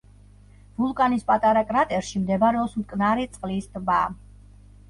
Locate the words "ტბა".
3.77-4.03